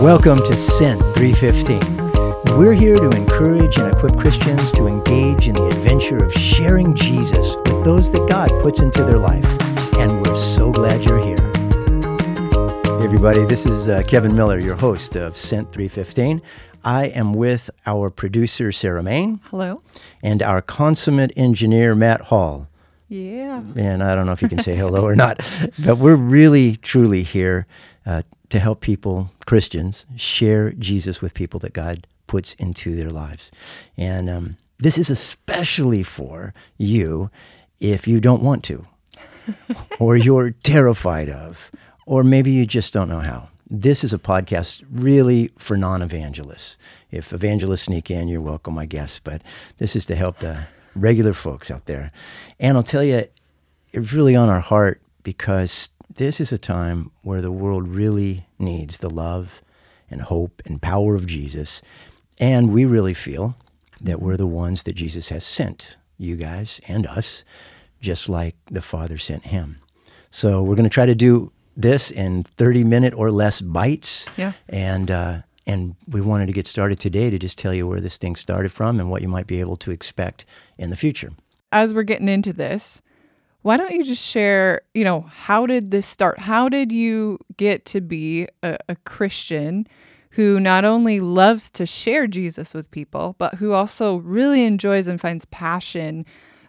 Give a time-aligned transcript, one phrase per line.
[0.00, 2.58] Welcome to Sent 315.
[2.58, 7.54] We're here to encourage and equip Christians to engage in the adventure of sharing Jesus
[7.56, 9.44] with those that God puts into their life.
[9.98, 11.36] And we're so glad you're here.
[12.98, 16.40] Hey, everybody, this is uh, Kevin Miller, your host of Sent 315.
[16.82, 19.82] I am with our producer, Sarah Main, Hello.
[20.22, 22.68] and our consummate engineer, Matt Hall.
[23.08, 23.62] Yeah.
[23.76, 25.46] And I don't know if you can say hello or not,
[25.78, 27.66] but we're really, truly here
[28.06, 33.50] uh, to help people, Christians, share Jesus with people that God puts into their lives.
[33.96, 37.30] And um, this is especially for you
[37.80, 38.86] if you don't want to,
[39.98, 41.70] or you're terrified of,
[42.06, 43.48] or maybe you just don't know how.
[43.68, 46.76] This is a podcast really for non evangelists.
[47.10, 49.42] If evangelists sneak in, you're welcome, I guess, but
[49.78, 52.10] this is to help the regular folks out there.
[52.58, 53.28] And I'll tell you,
[53.92, 58.98] it's really on our heart because this is a time where the world really needs
[58.98, 59.62] the love
[60.10, 61.82] and hope and power of Jesus.
[62.38, 63.56] And we really feel
[64.00, 67.44] that we're the ones that Jesus has sent, you guys and us,
[68.00, 69.80] just like the Father sent him.
[70.30, 74.28] So we're going to try to do this in 30 minute or less bites.
[74.36, 74.52] Yeah.
[74.68, 78.18] And, uh, and we wanted to get started today to just tell you where this
[78.18, 80.44] thing started from and what you might be able to expect
[80.76, 81.30] in the future.
[81.70, 83.00] As we're getting into this,
[83.62, 86.40] why don't you just share, you know, how did this start?
[86.40, 89.86] How did you get to be a, a Christian
[90.30, 95.20] who not only loves to share Jesus with people, but who also really enjoys and
[95.20, 96.24] finds passion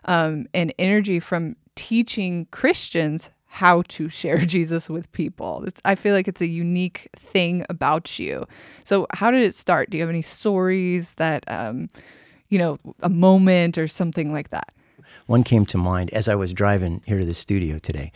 [0.05, 5.63] um, and energy from teaching Christians how to share Jesus with people.
[5.65, 8.45] It's, I feel like it's a unique thing about you.
[8.83, 9.89] So, how did it start?
[9.89, 11.89] Do you have any stories that, um,
[12.49, 14.73] you know, a moment or something like that?
[15.27, 18.11] One came to mind as I was driving here to the studio today,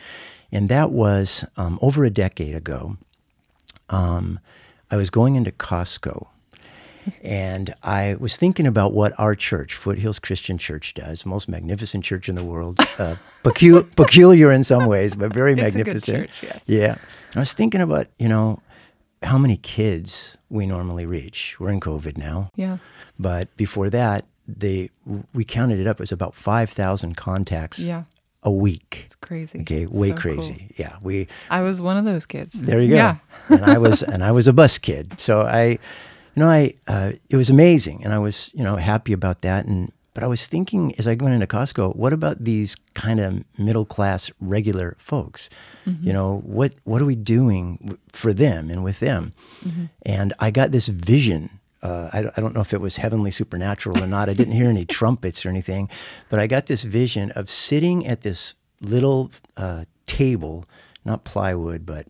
[0.52, 2.98] and that was um, over a decade ago.
[3.90, 4.40] Um,
[4.92, 6.28] I was going into Costco,
[7.24, 11.26] and I was thinking about what our church, Foothills Christian Church, does.
[11.26, 15.62] Most magnificent church in the world, uh, pecu- peculiar in some ways, but very It's
[15.76, 16.18] magnificent.
[16.30, 16.64] church, yes.
[16.68, 18.62] Yeah, and I was thinking about you know
[19.24, 21.56] how many kids we normally reach.
[21.60, 22.52] We're in COVID now.
[22.56, 22.78] Yeah.
[23.18, 24.90] But before that, they
[25.34, 25.98] we counted it up.
[26.00, 28.04] It was about five thousand contacts Yeah.
[28.44, 29.04] a week.
[29.06, 29.62] It's crazy.
[29.62, 30.22] Okay, way So cool.
[30.36, 30.72] crazy.
[30.78, 32.62] Yeah, we I was one of those kids.
[32.62, 32.96] there you go.
[32.96, 33.18] Yeah.
[33.50, 35.78] and I was and I was a bus kid, so I, you
[36.36, 39.66] know, I uh, it was amazing, and I was you know happy about that.
[39.66, 43.44] And but I was thinking as I went into Costco, what about these kind of
[43.60, 45.50] middle class regular folks?
[45.86, 46.08] Mm-hmm.
[46.08, 49.34] You know, what what are we doing for them and with them?
[49.64, 49.86] Mm-hmm.
[50.06, 51.50] And I got this vision.
[51.86, 54.30] Uh, I, don't- I don't know if it was heavenly supernatural or not.
[54.30, 55.90] I didn't hear any trumpets or anything,
[56.30, 60.66] but I got this vision of sitting at this little uh, table,
[61.04, 62.08] not plywood, but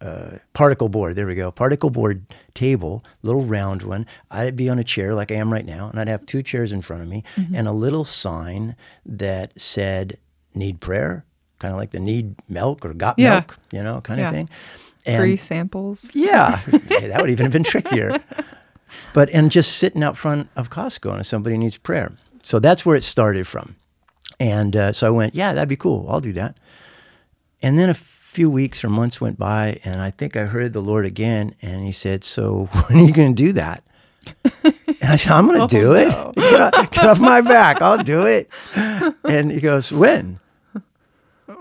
[0.00, 1.16] uh, particle board.
[1.16, 1.50] There we go.
[1.50, 4.06] Particle board table, little round one.
[4.30, 6.72] I'd be on a chair like I am right now, and I'd have two chairs
[6.72, 10.16] in front of me and a little sign that said
[10.54, 11.24] "Need prayer,"
[11.58, 13.30] kind of like the "Need milk" or "Got Yeah.
[13.30, 14.28] milk," you know, kind Yeah.
[14.28, 14.48] of thing.
[15.04, 16.10] Free samples.
[16.14, 18.18] Yeah, that would even have been trickier.
[19.12, 22.12] But and just sitting out front of Costco and if somebody needs prayer.
[22.42, 23.76] So that's where it started from.
[24.38, 26.06] And uh, so I went, yeah, that'd be cool.
[26.08, 26.56] I'll do that.
[27.62, 30.80] And then a few weeks or months went by, and I think I heard the
[30.80, 33.82] Lord again, and He said, "So when are you going to do that?"
[34.54, 36.08] And I said, "I'm going to do it.
[36.08, 36.32] no.
[36.36, 37.82] Get, off, get off my back.
[37.82, 38.48] I'll do it."
[39.24, 40.38] And He goes, "When?"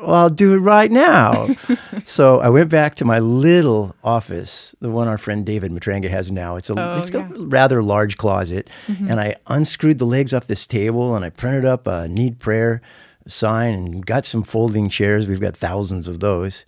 [0.01, 1.47] Well, I'll do it right now.
[2.03, 6.31] so I went back to my little office, the one our friend David Matranga has
[6.31, 6.55] now.
[6.55, 7.21] It's a, Oh, it's yeah.
[7.21, 7.49] Mm-hmm.
[7.49, 8.69] rather large closet.
[8.87, 12.81] And I unscrewed the legs off this table and I printed up a need prayer
[13.27, 15.27] sign and got some folding chairs.
[15.27, 16.65] We've got thousands of those.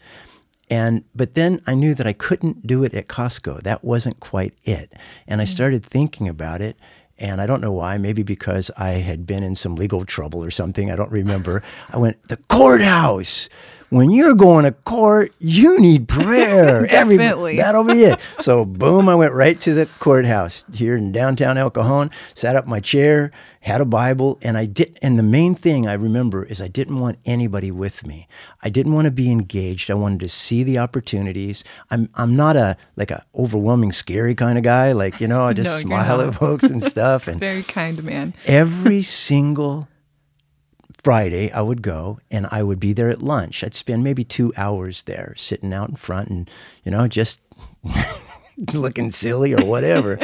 [0.69, 3.61] And but then I knew that I couldn't do it at Costco.
[3.63, 4.93] That wasn't quite it.
[5.27, 6.77] And I started thinking about it.
[7.21, 10.49] And I don't know why, maybe because I had been in some legal trouble or
[10.49, 10.89] something.
[10.89, 11.61] I don't remember.
[11.91, 13.47] I went, the courthouse.
[13.91, 16.85] When you're going to court, you need prayer.
[16.89, 17.57] Every- Definitely.
[17.57, 18.19] that'll be it.
[18.39, 22.65] So, boom, I went right to the courthouse here in downtown El Cajon, sat up
[22.65, 24.97] my chair, had a Bible, and I did.
[25.01, 28.29] And the main thing I remember is I didn't want anybody with me.
[28.63, 29.91] I didn't want to be engaged.
[29.91, 31.65] I wanted to see the opportunities.
[31.91, 34.93] I'm I'm not a like a overwhelming, scary kind of guy.
[34.93, 37.27] Like you know, I just No, smile at folks and stuff.
[37.31, 38.33] And Very kind man.
[38.47, 39.89] every single
[41.03, 43.63] Friday, I would go and I would be there at lunch.
[43.63, 46.49] I'd spend maybe two hours there sitting out in front and,
[46.83, 47.39] you know, just
[48.73, 50.19] looking silly or whatever.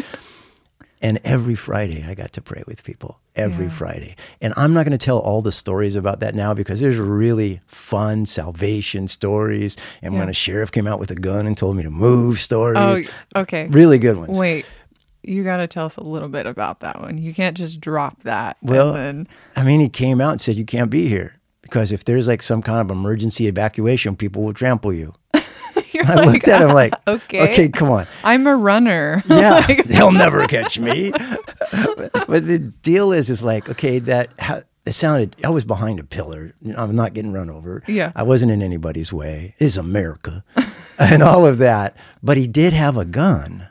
[1.02, 3.20] and every Friday, I got to pray with people.
[3.36, 3.72] every Yeah.
[3.72, 4.16] Friday.
[4.42, 7.62] And I'm not going to tell all the stories about that now because there's really
[7.68, 9.78] fun salvation stories.
[10.02, 13.08] And when a sheriff came out with a gun and told me to move stories,
[13.36, 13.68] Oh, okay.
[13.68, 14.40] really good ones.
[14.40, 14.66] Wait,
[15.28, 17.18] you got to tell us a little bit about that one.
[17.18, 18.58] You can't just drop that.
[18.62, 21.92] and Well, then- I mean, he came out and said, You can't be here because
[21.92, 25.14] if there's like some kind of emergency evacuation, people will trample you.
[25.92, 27.50] you're I like, looked at him like, okay.
[27.52, 28.08] Okay, come on.
[28.24, 29.24] I'm a runner.
[29.30, 31.12] Yeah, they'll never catch me.
[31.12, 35.36] but the deal is, is like, okay, that how, it sounded.
[35.44, 36.54] I was behind a pillar.
[36.78, 37.84] I'm not getting run over.
[37.88, 38.12] Yeah.
[38.16, 39.54] I wasn't in anybody's way.
[39.60, 40.44] It's America,
[40.98, 41.98] and all of that.
[42.24, 43.68] But he did have a gun,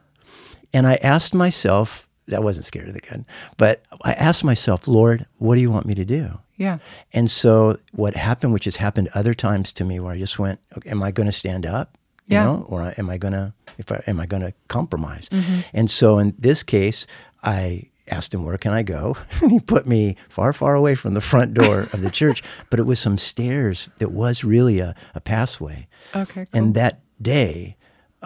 [0.76, 2.08] and I asked myself.
[2.34, 3.24] I wasn't scared of the gun,
[3.56, 6.24] but I asked myself, Lord, what do you want me to do?
[6.56, 6.78] yeah.
[7.12, 10.58] And so what happened, which has happened other times to me, where I just went,
[10.76, 11.88] okay, "Am I going to stand up?
[12.26, 12.44] You Yeah.
[12.46, 15.60] know, or am I going to if I, am I going to compromise?" Mm-hmm.
[15.78, 17.06] And so in this case,
[17.44, 21.14] I asked him, "Where can I go?" And he put me far, far away from
[21.14, 23.88] the front door of the church, but it was some stairs.
[23.98, 25.86] that was really a, a passway.
[26.14, 26.44] Okay.
[26.46, 26.58] Cool.
[26.58, 27.75] And that day,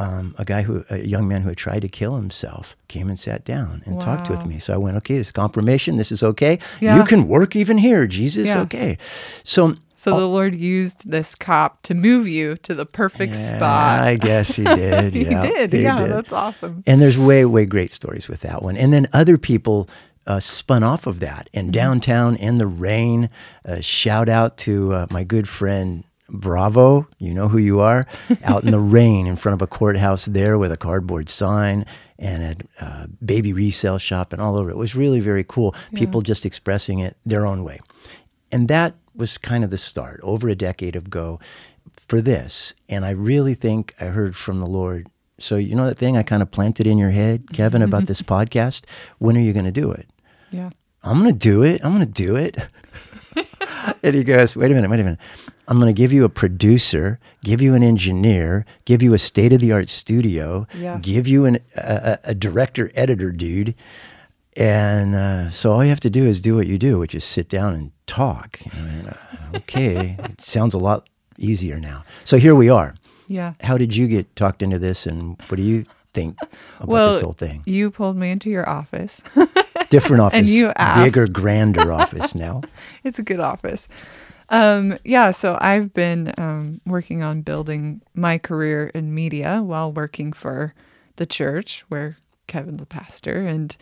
[0.01, 3.19] um, a guy who, a young man who had tried to kill himself, came and
[3.19, 4.59] sat down and talked with me.
[4.59, 5.99] So I went, okay, this is confirmation.
[5.99, 6.59] This is okay.
[6.81, 6.97] Yeah.
[6.97, 8.49] You can work even here, Jesus.
[8.49, 8.61] Yeah.
[8.63, 8.97] Okay.
[9.45, 14.01] So, so the Lord used this cop to move you to the perfect yeah, spot.
[14.01, 15.13] I guess he did.
[15.13, 15.73] he yeah, did.
[15.75, 16.11] he yeah, did.
[16.11, 16.83] that's awesome.
[16.87, 18.79] And there's way, way great stories with that one.
[18.79, 19.87] And then other people
[20.27, 21.49] uh, spun off of that.
[21.49, 21.59] Mm-hmm.
[21.59, 23.29] And downtown in the rain,
[23.67, 28.07] uh, shout out to uh, my good friend Bravo, you know who you are,
[28.45, 31.85] out in the rain in front of a courthouse there with a cardboard sign
[32.19, 34.71] and a uh, baby resale shop and all over.
[34.71, 35.75] It was really very cool.
[35.95, 37.81] People just expressing it their own way.
[38.53, 41.41] And that was kind of the start over a decade ago
[41.97, 42.75] for this.
[42.89, 45.09] And I really think I heard from the Lord.
[45.39, 48.21] So, you know that thing I kind of planted in your head, Kevin, about this
[48.37, 48.85] podcast?
[49.19, 50.09] When are you going to do it?
[50.51, 50.71] Yeah.
[51.03, 51.81] I'm going to do it.
[51.83, 52.59] I'm going to do it.
[54.03, 55.19] and he goes, wait a minute, wait a minute.
[55.69, 59.53] I'm going to give you a producer, give you an engineer, give you a state
[59.53, 60.99] of the art studio, Yeah.
[61.01, 63.75] give you an, a, a- director editor dude.
[64.57, 67.25] And uh, so all you have to do is do what you do, which is
[67.25, 68.59] sit down and talk.
[68.73, 71.09] And, uh, okay, it sounds a lot
[71.39, 72.05] easier now.
[72.25, 72.97] So here we are.
[73.29, 73.55] Yeah.
[73.63, 76.37] How did you get talked into this, and what do you think
[76.79, 77.63] about Well, this whole thing?
[77.65, 79.23] you pulled me into your office.
[79.91, 81.05] Different office, you asked.
[81.15, 82.63] bigger, grander office now.
[83.05, 83.89] it's a good office.
[84.49, 90.33] Um, yeah, so I've been um, working on building my career in media while working
[90.33, 90.75] for
[91.17, 92.17] the church where
[92.49, 93.47] Kevin's a pastor.
[93.47, 93.77] And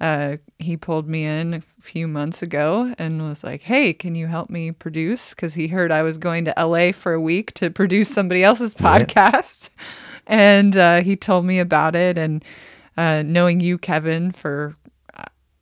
[0.00, 4.28] uh, he pulled me in a few months ago and was like, hey, can you
[4.28, 5.34] help me produce?
[5.34, 8.76] Because he heard I was going to LA for a week to produce somebody else's
[8.78, 9.00] Yeah.
[9.00, 9.70] podcast.
[10.26, 12.16] And uh, he told me about it.
[12.18, 12.44] And
[12.96, 14.76] uh, knowing you, Kevin, for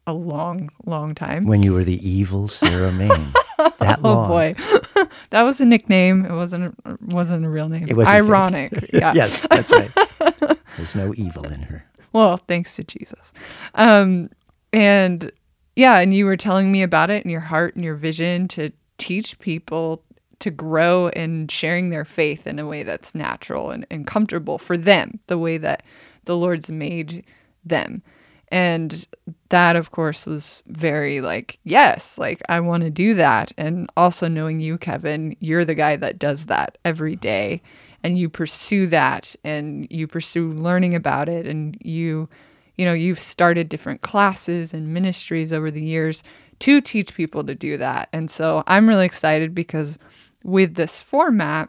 [0.07, 1.45] a long, long time.
[1.47, 3.33] when you were the evil Sarah Maine.
[3.79, 4.29] That Oh long.
[4.29, 4.55] boy,
[5.31, 6.25] that was a nickname.
[6.25, 7.87] It wasn't a, wasn't a real name.
[7.89, 8.73] It wasn't ironic.
[8.93, 9.13] Yeah.
[9.15, 9.91] yes, that's right.
[10.79, 11.85] There's no evil in her.
[12.15, 13.35] Well, thanks to Jesus.
[13.75, 14.31] Um,
[14.73, 15.31] and
[15.77, 18.71] yeah, and you were telling me about it and your heart and your vision to
[18.97, 20.03] teach people
[20.39, 24.77] to grow in sharing their faith in a way that's natural and, and comfortable for
[24.77, 25.83] them, the way that
[26.25, 27.27] the Lord's made
[27.63, 28.03] them.
[28.51, 29.07] And
[29.51, 33.53] that, of course, was very like, yes, like I want to do that.
[33.57, 37.63] And also knowing you, Kevin, you're the guy that does that every day.
[38.03, 41.47] And you pursue that and you pursue learning about it.
[41.47, 42.29] And you,
[42.77, 46.25] you know, you've started different classes and ministries over the years
[46.61, 48.09] to teach people to do that.
[48.13, 49.99] And so I'm really excited because
[50.43, 51.69] with this format,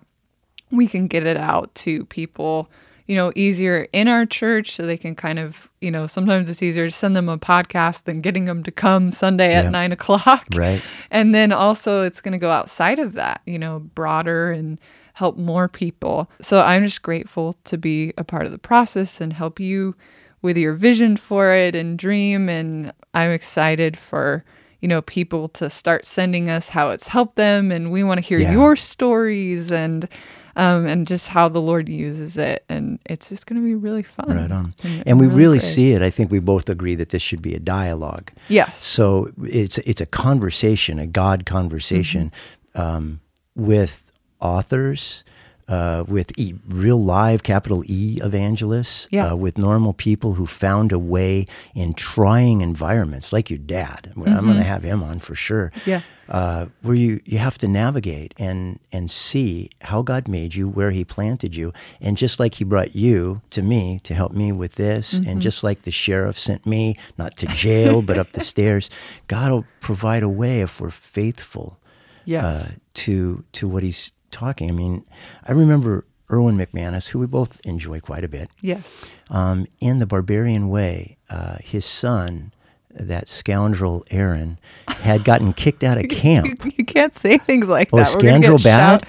[0.71, 2.69] we can get it out to people
[3.11, 6.63] you know easier in our church so they can kind of you know sometimes it's
[6.63, 9.69] easier to send them a podcast than getting them to come sunday at Yeah.
[9.71, 10.81] nine o'clock Right.
[11.11, 14.79] and then also it's going to go outside of that you know broader and
[15.15, 19.33] help more people so i'm just grateful to be a part of the process and
[19.33, 19.93] help you
[20.41, 24.45] with your vision for it and dream and i'm excited for
[24.79, 28.25] you know people to start sending us how it's helped them and we want to
[28.25, 28.53] hear Yeah.
[28.53, 30.07] your stories and
[30.55, 34.03] um, and just how the Lord uses it, and it's just going to be really
[34.03, 34.27] fun.
[34.35, 34.73] Right on.
[34.83, 36.01] and, And we really see it.
[36.01, 38.31] I think we both agree that this should be a dialogue.
[38.49, 42.31] yes, So it's it's a conversation, a God conversation
[42.75, 42.81] Mm-hmm.
[42.81, 43.19] um,
[43.55, 44.03] with
[44.39, 45.23] authors,
[45.71, 49.31] uh, with e- real live capital E evangelists, Yeah.
[49.31, 54.11] uh, with normal people who found a way in trying environments, like your dad.
[54.15, 55.71] I'm going to have him on for sure.
[55.85, 56.01] Yeah.
[56.29, 60.91] Uh, where you, you have to navigate and, and see how God made you, where
[60.91, 61.73] He planted you.
[61.99, 65.61] And just like He brought you to me to help me with this, and just
[65.63, 68.89] like the sheriff sent me, not to jail, but up the stairs,
[69.27, 71.77] God will provide a way if we're faithful
[72.23, 72.73] Yes.
[72.73, 74.69] uh, to to what he's talking.
[74.69, 75.05] I mean,
[75.45, 78.49] I remember Erwin McManus, who we both enjoy quite a bit.
[78.61, 79.11] yes.
[79.29, 82.53] Um, in the Barbarian Way, uh, his son,
[82.93, 86.63] that scoundrel Aaron, had gotten kicked out of camp.
[86.77, 88.07] you can't say things like Oh, that.
[88.13, 89.05] Gonna scoundrel bad.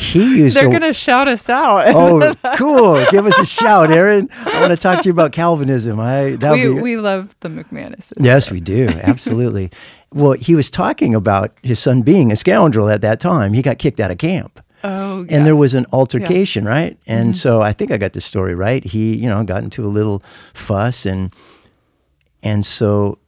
[0.00, 0.70] He used They're to.
[0.70, 1.84] going to shout us out.
[1.88, 3.04] Oh, cool!
[3.10, 4.28] Give us a shout, Aaron.
[4.32, 6.00] I want to talk to you about Calvinism.
[6.00, 8.14] I that we, be we love the McManuses.
[8.18, 8.88] Yes, we do.
[8.88, 9.70] Absolutely.
[10.12, 13.52] well, he was talking about his son being a scoundrel at that time.
[13.52, 14.64] He got kicked out of camp.
[14.82, 16.96] Oh, And there was an altercation, right?
[17.06, 18.82] And so I think I got the story right.
[18.82, 20.22] He, you know, got into a little
[20.54, 21.34] fuss and
[22.42, 23.18] and so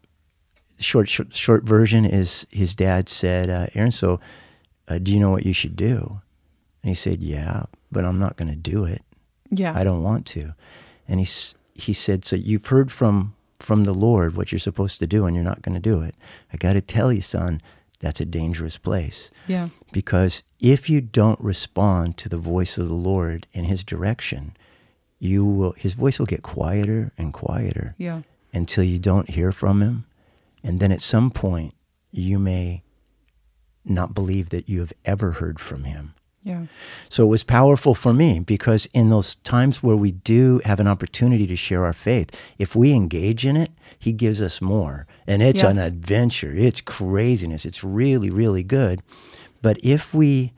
[0.78, 4.18] short short, short version is his dad said, uh, "Aaron, so
[4.88, 6.21] uh, do you know what you should do?"
[6.82, 9.02] And he said, "Yeah, but I'm not going to do it.
[9.50, 9.72] Yeah.
[9.76, 10.54] I don't want to."
[11.08, 11.26] And he
[11.74, 15.36] he said, "So you've heard from from the Lord what you're supposed to do, and
[15.36, 16.14] you're not going to do it.
[16.52, 17.60] I got to tell you, son,
[18.00, 19.68] that's a dangerous place." yeah.
[19.92, 24.56] Because if you don't respond to the voice of the Lord in his direction,
[25.18, 28.22] you will his voice will get quieter and quieter Yeah.
[28.52, 30.04] until you don't hear from him.
[30.64, 31.74] And then at some point
[32.10, 32.82] you may
[33.84, 36.14] not believe that you have ever heard from him.
[36.44, 36.66] Yeah.
[37.08, 40.88] So it was powerful for me because in those times where we do have an
[40.88, 45.06] opportunity to share our faith, if we engage in it, he gives us more.
[45.26, 46.52] And it's an adventure.
[46.52, 47.64] It's craziness.
[47.64, 49.02] It's really, really good.
[49.60, 50.52] But if we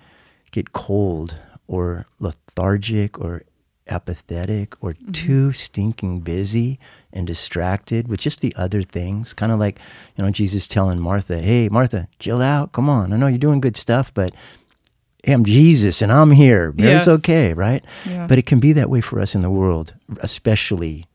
[0.50, 1.36] get cold
[1.66, 3.42] or lethargic or
[3.86, 5.12] apathetic or mm-hmm.
[5.12, 6.78] too stinking busy
[7.12, 9.78] and distracted with just the other things, kind of like,
[10.16, 12.72] you know, Jesus telling Martha, hey, Martha, chill out.
[12.72, 13.12] Come on.
[13.12, 14.34] I know you're doing good stuff, but
[15.24, 16.70] hey, I'm Jesus and I'm here.
[16.76, 17.08] It's Yes.
[17.08, 17.84] okay, right?
[18.04, 18.26] Yeah.
[18.26, 21.06] But it can be that way for us in the world, especially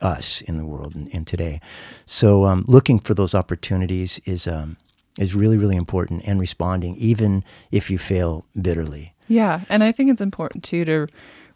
[0.00, 1.60] us in the world and, and today.
[2.06, 4.76] So um, looking for those opportunities is um,
[5.18, 9.14] is really really important, and responding even if you fail bitterly.
[9.26, 11.06] Yeah, and I think it's important too to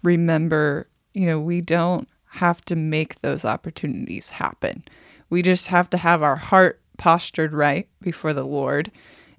[0.02, 4.82] remember, you know, we don't have to make those opportunities happen.
[5.30, 8.90] We just have to have our heart postured right before the Lord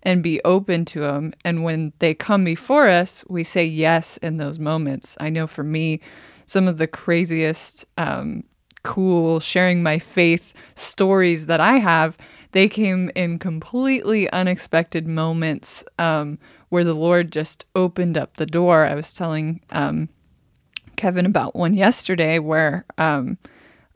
[0.04, 1.34] and be open to them.
[1.44, 5.18] And when they come before us, we say yes in those moments.
[5.20, 6.00] I know for me,
[6.46, 8.44] some of the craziest, um,
[8.84, 12.18] cool sharing my faith stories that I have,
[12.52, 16.38] they came in completely unexpected moments um,
[16.70, 18.86] where the Lord just opened up the door.
[18.86, 20.10] I was telling um,
[20.98, 23.38] Kevin about one yesterday where um,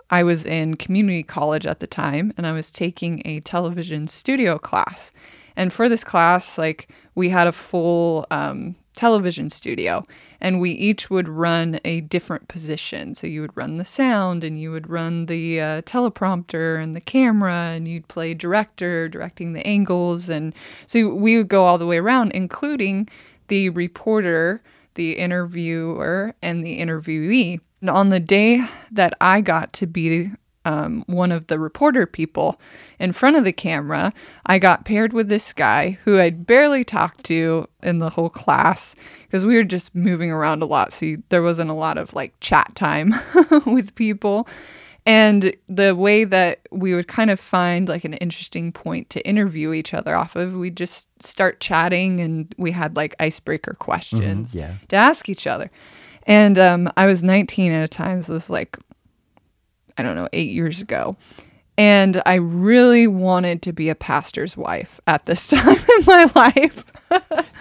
[0.09, 4.57] I was in community college at the time and I was taking a television studio
[4.57, 5.11] class.
[5.57, 10.05] And for this class, like we had a full um, television studio
[10.39, 13.15] and we each would run a different position.
[13.15, 17.01] So you would run the sound and you would run the uh, teleprompter and the
[17.01, 20.29] camera and you'd play director, directing the angles.
[20.29, 20.53] And
[20.85, 23.09] so we would go all the way around, including
[23.47, 24.61] the reporter,
[24.93, 27.59] the interviewer, and the interviewee.
[27.81, 30.31] And on the day that I got to be
[30.67, 32.59] um, one of the reporter people
[32.99, 34.11] in front of the camera,
[34.45, 38.93] I got paired with this guy who I'd barely talked to in the whole class
[39.23, 40.91] because we were just moving around a lot.
[40.91, 43.15] So you, there wasn't a lot of like chat time
[43.65, 44.45] with people.
[45.05, 49.71] And the way that we would kind of find like an interesting point to interview
[49.71, 54.73] each other off of, we'd just start chatting and we had like icebreaker questions yeah.
[54.89, 55.71] to ask each other.
[56.23, 58.77] And um, I was 19 at a time, so this was like,
[59.97, 61.17] I don't know, eight years ago.
[61.77, 66.85] And I really wanted to be a pastor's wife at this time in my life.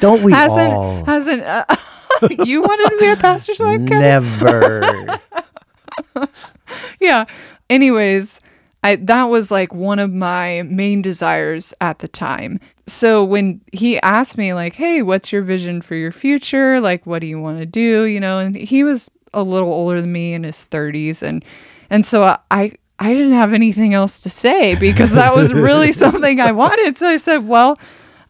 [0.01, 1.05] Don't we hasn't all?
[1.05, 1.65] hasn't uh,
[2.45, 4.01] you wanted to be a pastor's wife, Kevin?
[4.01, 5.21] Never.
[7.01, 7.27] yeah.
[7.69, 8.41] Anyways,
[8.83, 12.59] I that was like one of my main desires at the time.
[12.87, 16.81] So when he asked me like, "Hey, what's your vision for your future?
[16.81, 20.01] Like what do you want to do?" you know, and he was a little older
[20.01, 21.45] than me in his 30s and
[21.91, 26.41] and so I I didn't have anything else to say because that was really something
[26.41, 26.97] I wanted.
[26.97, 27.79] So I said, "Well,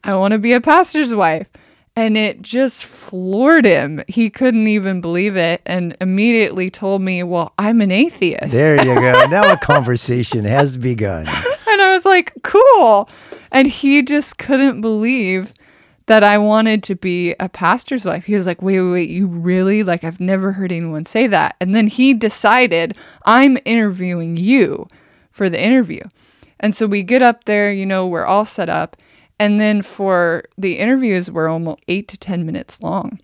[0.05, 1.49] I want to be a pastor's wife."
[1.99, 4.03] And it just floored him.
[4.07, 8.53] He couldn't even believe it and immediately told me, Well, I'm an atheist.
[8.53, 9.25] there you go.
[9.31, 11.27] Now a conversation has begun.
[11.27, 13.09] And I was like, Cool.
[13.51, 15.55] And he just couldn't believe
[16.07, 18.25] that I wanted to be a pastor's wife.
[18.25, 19.83] He was like, wait, wait, wait, you really?
[19.83, 21.57] Like, I've never heard anyone say that.
[21.61, 24.87] And then he decided, I'm interviewing you
[25.33, 26.03] for the interview.
[26.61, 28.97] And so we get up there, you know, we're all set up.
[29.39, 33.19] And then for the interviews, we're almost eight to 10 minutes long.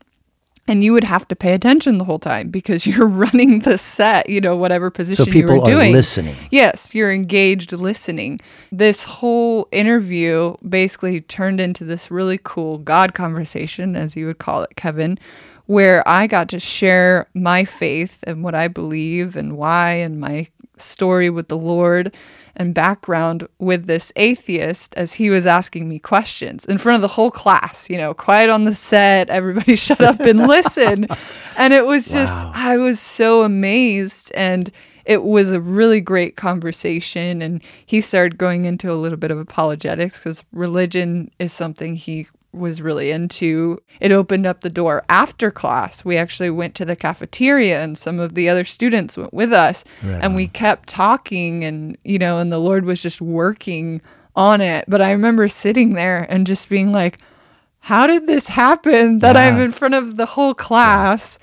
[0.69, 4.29] And you would have to pay attention the whole time because you're running the set,
[4.29, 5.47] you know, whatever position you're doing.
[5.47, 5.93] So people you were are doing.
[5.93, 6.37] listening.
[6.51, 8.41] Yes, you're engaged listening.
[8.71, 14.63] This whole interview basically turned into this really cool God conversation, as you would call
[14.63, 15.19] it, Kevin,
[15.67, 20.49] where I got to share my faith and what I believe and why and my
[20.77, 22.15] story with the Lord
[22.57, 27.09] and background with this atheist as he was asking me questions in front of the
[27.09, 31.07] whole class, you know, quiet on the set, everybody shut up and listen.
[31.57, 32.53] And it was just, Wow.
[32.55, 34.71] I was so amazed and
[35.05, 39.39] it was a really great conversation and he started going into a little bit of
[39.39, 43.79] apologetics because religion is something he was really into.
[44.01, 46.05] It opened up the door after class.
[46.05, 49.85] We actually went to the cafeteria and some of the other students went with us
[50.03, 54.01] Right and we kept talking and you know and the Lord was just working
[54.37, 54.85] on it.
[54.89, 57.19] But I remember sitting there and just being like
[57.81, 61.39] how did this happen that I'm in front of the whole class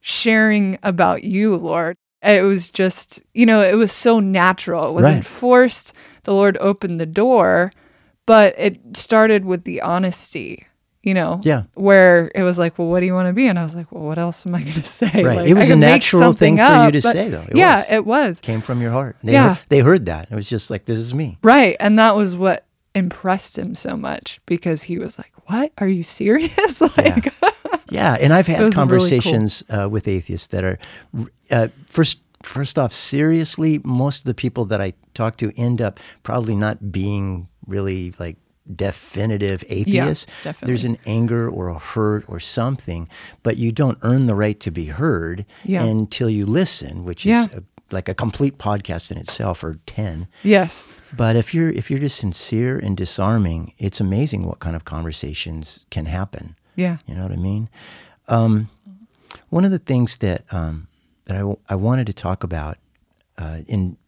[0.00, 1.96] sharing about you, Lord?
[2.22, 4.88] It was just, you know, it was so natural.
[4.88, 5.24] It wasn't Right.
[5.24, 5.92] forced.
[6.24, 7.72] The Lord opened the door,
[8.26, 10.66] but it started with the honesty,
[11.02, 11.40] you know?
[11.42, 11.64] Yeah.
[11.74, 13.46] Where it was like, well, what do you want to be?
[13.48, 15.10] And I was like, well, what else am I going to say?
[15.22, 15.36] Right.
[15.38, 17.46] Like, It was a natural thing for you to say, though.
[17.48, 17.86] It yeah, was.
[17.90, 18.40] it was.
[18.40, 19.16] Came from your heart.
[19.22, 19.54] They Yeah.
[19.54, 20.28] Heard, they heard that.
[20.30, 21.38] It was just like, this is me.
[21.42, 21.76] Right.
[21.80, 25.72] And that was what impressed him so much because he was like, what?
[25.78, 26.80] Are you serious?
[26.96, 27.32] like,
[27.90, 28.80] Yeah, and I've had was really cool.
[28.80, 30.78] conversations uh, with atheists that are
[31.50, 32.18] uh, first.
[32.42, 36.90] First off, seriously, most of the people that I talk to end up probably not
[36.90, 38.36] being really like
[38.76, 40.26] definitive atheists.
[40.62, 43.08] There's an anger or a hurt or something,
[43.42, 45.82] but you don't earn the right to be heard Yeah.
[45.84, 47.42] until you listen, which Yeah.
[47.46, 50.26] is a, like a complete podcast in itself or 10.
[50.42, 50.86] yes.
[51.14, 55.84] But if you're if you're just sincere and disarming, it's amazing what kind of conversations
[55.90, 56.56] can happen.
[56.74, 56.96] Yeah.
[57.06, 57.68] You know what I mean?
[58.28, 58.70] Um,
[59.50, 60.86] one of the things that um,
[61.26, 62.78] that I, w- I wanted to talk about
[63.36, 63.98] uh, in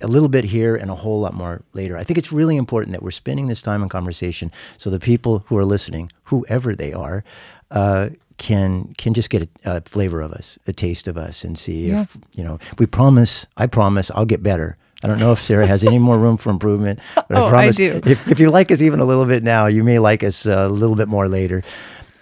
[0.00, 1.96] a little bit here and a whole lot more later.
[1.96, 5.44] I think it's really important that we're spending this time in conversation so the people
[5.46, 7.24] who are listening, whoever they are,
[7.70, 11.56] uh, can can just get a, a flavor of us, a taste of us, and
[11.58, 12.02] see Yeah.
[12.02, 12.58] if you know.
[12.78, 13.46] We promise.
[13.56, 14.10] I promise.
[14.14, 14.76] I'll get better.
[15.04, 17.50] I don't know if Sarah has any more room for improvement, but Oh, I I
[17.50, 17.76] promise.
[17.76, 18.00] do.
[18.06, 20.68] If, if you like us even a little bit now, you may like us a
[20.68, 21.62] little bit more later,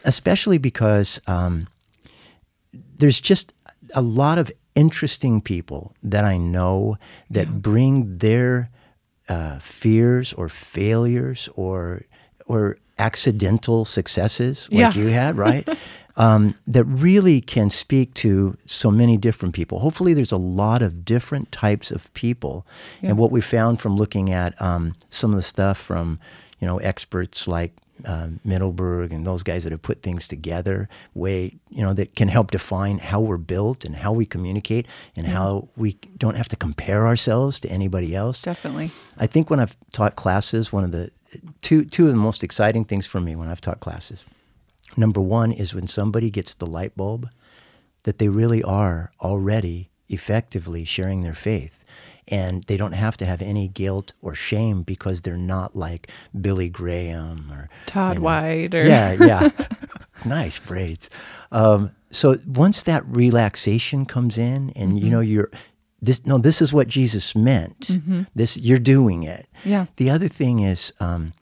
[0.05, 1.69] especially because um,
[2.99, 3.53] there's just
[3.95, 6.97] a lot of interesting people that I know
[7.35, 8.69] that bring their
[9.29, 12.03] uh, fears or failures or
[12.47, 15.03] or accidental successes like Yeah.
[15.03, 15.69] you had, right?
[16.17, 19.79] um, that really can speak to so many different people.
[19.79, 22.67] Hopefully, there's a lot of different types of people,
[23.03, 26.19] and what we found from looking at um, some of the stuff from
[26.61, 27.73] you know experts like
[28.07, 32.29] um, Mittelberg and those guys that have put things together, way you know that can
[32.29, 34.87] help define how we're built and how we communicate
[35.17, 38.43] and how we don't have to compare ourselves to anybody else.
[38.43, 38.91] Definitely.
[39.19, 41.11] I think when I've taught classes, one of the
[41.61, 44.25] two two of the most exciting things for me when I've taught classes,
[44.97, 47.29] number one is when somebody gets the light bulb
[48.05, 51.80] that they really are already effectively sharing their faith.
[52.31, 56.09] And they don't have to have any guilt or shame because they're not like
[56.41, 58.25] Billy Graham or Todd you know.
[58.25, 59.49] White or Yeah, yeah.
[60.25, 61.11] nice braids.
[61.51, 65.11] Um, so once that relaxation comes in, and you Mm-hmm.
[65.13, 65.51] know you're
[66.03, 66.25] this.
[66.25, 67.91] No, this is what Jesus meant.
[68.35, 69.47] This you're doing it.
[69.65, 69.87] Yeah.
[69.97, 71.33] The other thing is, um,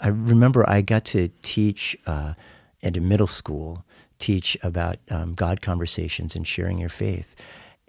[0.00, 2.34] I remember I got to teach uh,
[2.82, 3.84] at a middle school,
[4.18, 7.36] teach about um, God conversations and sharing your faith,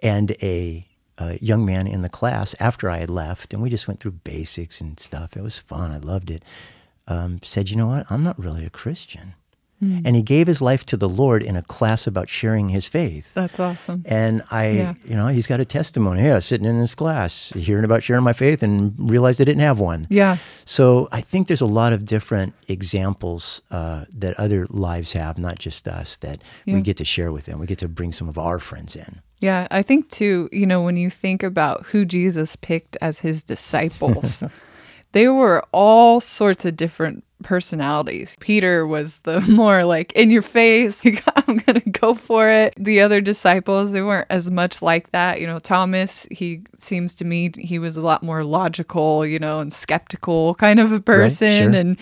[0.00, 0.86] and a,
[1.18, 4.12] a young man in the class after I had left, and we just went through
[4.12, 5.36] basics and stuff.
[5.36, 5.90] It was fun.
[5.90, 6.44] I loved it.
[7.06, 8.10] Um, said, you know what?
[8.10, 9.34] I'm not really a Christian.
[10.04, 13.34] And he gave his life to the Lord in a class about sharing his faith.
[13.34, 14.02] That's awesome.
[14.06, 14.94] And I, Yeah.
[15.04, 16.22] you know, he's got a testimony.
[16.22, 19.80] Yeah, sitting in this class, hearing about sharing my faith, and realized I didn't have
[19.80, 20.06] one.
[20.10, 20.36] Yeah.
[20.64, 25.58] So I think there's a lot of different examples uh, that other lives have, not
[25.58, 26.74] just us, that Yeah.
[26.74, 27.58] we get to share with them.
[27.58, 29.20] We get to bring some of our friends in.
[29.40, 33.42] Yeah, I think too, you know, when you think about who Jesus picked as his
[33.42, 34.42] disciples,
[35.12, 38.36] they were all sorts of different personalities.
[38.40, 42.74] Peter was the more like in your face, like, I'm going to go for it.
[42.76, 45.40] The other disciples, they weren't as much like that.
[45.40, 49.60] You know, Thomas, he seems to me he was a lot more logical, you know,
[49.60, 51.80] and skeptical kind of a person sure.
[51.80, 51.98] and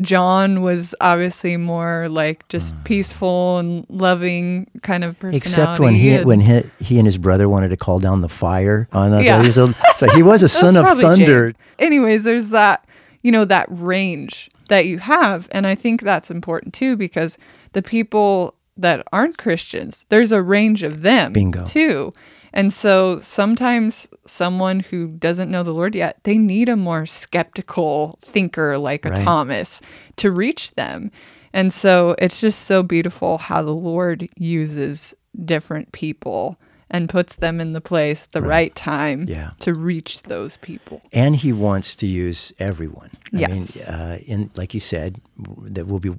[0.00, 2.82] John was obviously more like just hmm.
[2.84, 5.48] peaceful and loving kind of personality.
[5.48, 8.28] Except when he and- when he, he and his brother wanted to call down the
[8.28, 9.48] fire on the Yeah.
[9.50, 9.66] so,
[9.96, 11.48] so he was a son of thunder.
[11.48, 11.56] Jake.
[11.78, 12.86] Anyways, there's that,
[13.22, 15.48] you know, that range that you have.
[15.52, 17.36] And I think that's important too, because
[17.74, 21.62] the people that aren't Christians, there's a range of them Bingo.
[21.66, 22.14] too.
[22.54, 28.18] And so sometimes someone who doesn't know the Lord yet, they need a more skeptical
[28.22, 29.22] thinker like a Right.
[29.22, 29.82] Thomas
[30.16, 31.10] to reach them.
[31.52, 36.58] And so it's just so beautiful how the Lord uses different people
[36.92, 39.50] and puts them in the place, the right, time Yeah.
[39.60, 41.02] to reach those people.
[41.12, 43.10] and he wants to use everyone.
[43.34, 43.50] I Yes.
[43.88, 45.20] mean, uh, in like you said,
[45.64, 46.14] that we'll be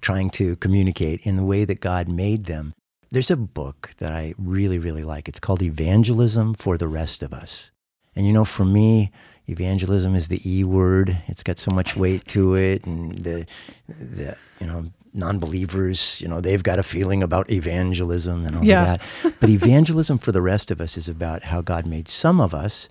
[0.00, 2.74] trying to communicate in the way that God made them.
[3.10, 5.28] There's a book that I really, really like.
[5.28, 7.70] It's called Evangelism for the Rest of Us.
[8.16, 9.10] And you know, for me,
[9.46, 11.18] evangelism is the E word.
[11.28, 13.46] It's got so much weight to it, and the,
[13.88, 18.94] the you know, non-believers, you know, they've got a feeling about evangelism and all Yeah.
[18.94, 19.34] of that.
[19.40, 22.88] But evangelism for the rest of us is about how God made some of us,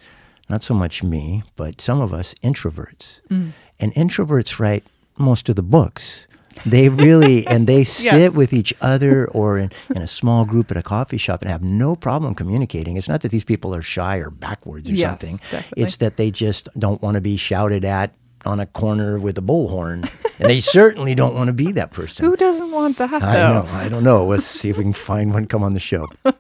[0.50, 3.22] not so much me, but some of us introverts.
[3.30, 3.52] Mm.
[3.80, 4.84] And introverts write
[5.18, 6.28] most of the books.
[6.66, 8.36] They really, and they sit Yes.
[8.36, 11.62] with each other or in, in a small group at a coffee shop and have
[11.64, 12.96] no problem communicating.
[12.96, 15.38] It's not that these people are shy or backwards or Yes, something.
[15.52, 15.84] definitely.
[15.84, 18.12] It's that they just don't want to be shouted at
[18.46, 20.10] on a corner with a bullhorn.
[20.40, 22.26] and they certainly don't want to be that person.
[22.26, 23.62] Who doesn't want that I though?
[23.62, 23.68] know.
[23.72, 24.26] I don't know.
[24.26, 26.08] Let's see if we can find one come on the show.
[26.26, 26.32] Uh,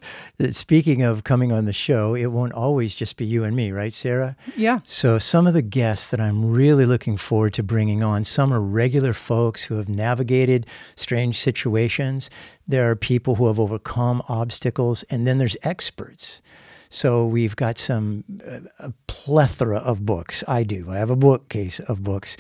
[0.52, 3.94] speaking of coming on the show, it won't always just be you and me, right,
[3.94, 4.36] Sarah?
[4.58, 4.80] Yeah.
[4.84, 8.60] So, some of the guests that I'm really looking forward to bringing on, some are
[8.60, 10.66] regular folks who have navigated
[10.98, 12.30] strange situations.
[12.68, 16.42] There are people who have overcome obstacles, and then there's experts.
[16.90, 20.44] So, we've got some uh, a plethora of books.
[20.48, 20.92] I do.
[20.92, 22.38] I have a bookcase of books.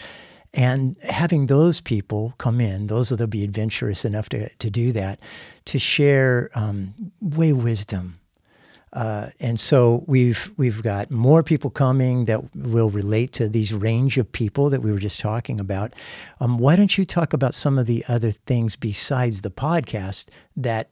[0.53, 5.19] And having those people come in, those that'll be adventurous enough to, to do that,
[5.65, 8.19] to share um, way wisdom,
[8.95, 14.17] uh, and so we've we've got more people coming that will relate to these range
[14.17, 15.93] of people that we were just talking about.
[16.39, 20.91] Um, why don't you talk about some of the other things besides the podcast that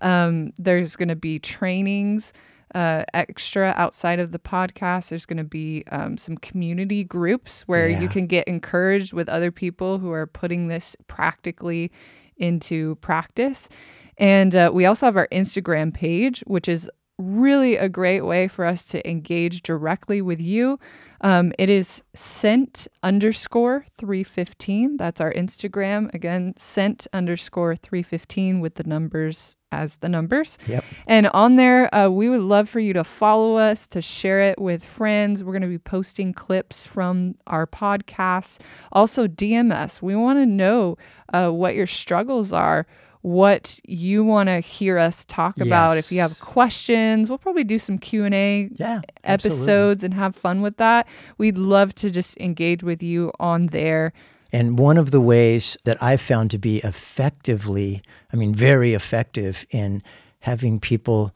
[0.02, 2.34] Um, there's going to be trainings.
[2.74, 7.88] Uh, extra outside of the podcast, there's going to be um, some community groups where
[7.88, 8.02] Yeah.
[8.02, 11.90] you can get encouraged with other people who are putting this practically
[12.38, 13.70] into practice.
[14.18, 18.66] And uh, we also have our Instagram page, which is really a great way for
[18.66, 20.80] us to engage directly with you.
[21.22, 24.98] Um, it is sent underscore 315.
[24.98, 26.14] That's our Instagram.
[26.14, 30.58] Again, sent underscore 315 with the numbers as the numbers.
[30.68, 30.84] Yep.
[31.08, 34.60] And on there, uh, we would love for you to follow us, to share it
[34.60, 35.44] with friends.
[35.44, 38.60] We're going to be posting clips from our podcasts.
[38.92, 40.02] Also, DM us.
[40.02, 40.98] We want to know
[41.34, 42.88] uh, what your struggles are,
[43.26, 45.98] what you want to hear us talk about.
[45.98, 49.02] If you have questions, we'll probably do some Q and A Yeah.
[49.24, 49.58] absolutely.
[49.64, 51.08] episodes and have fun with that.
[51.40, 54.14] We'd love to just engage with you on there.
[54.54, 59.66] And one of the ways that I've found to be effectively, I mean, very effective
[59.72, 60.04] in
[60.42, 61.32] having people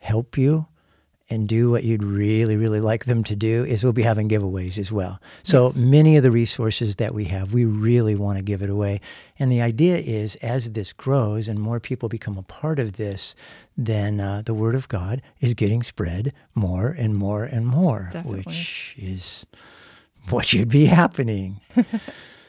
[0.00, 0.66] help you
[1.32, 4.76] and do what you'd really, really like them to do is we'll be having giveaways
[4.78, 5.18] as well.
[5.42, 5.76] So Yes.
[5.78, 9.00] many of the resources that we have, we really want to give it away.
[9.38, 13.34] And the idea is as this grows and more people become a part of this,
[13.76, 18.42] then uh, the word of God is getting spread more and more and more, Definitely.
[18.46, 19.46] which is
[20.30, 21.60] what should be happening.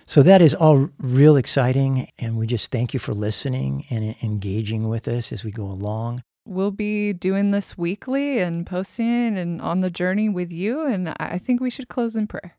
[0.05, 2.07] So that is all real exciting.
[2.19, 6.23] And we just thank you for listening and engaging with us as we go along.
[6.45, 10.85] We'll be doing this weekly and posting and on the journey with you.
[10.85, 12.57] And I think we should close in prayer.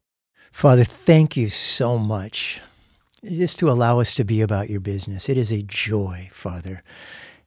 [0.53, 2.61] Father, thank you so much
[3.25, 5.29] just to allow us to be about your business.
[5.29, 6.83] It is a joy, Father.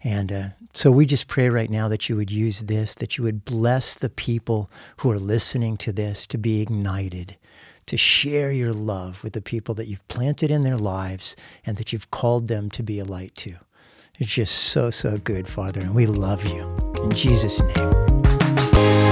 [0.04, 3.24] And uh, so we just pray right now that you would use this, that you
[3.24, 7.38] would bless the people who are listening to this to be ignited,
[7.88, 11.92] to share your love with the people that you've planted in their lives and that
[11.92, 13.56] you've called them to be a light to.
[14.20, 16.76] It's just so, so good, Father, and we love you.
[17.04, 19.07] In Jesus' name.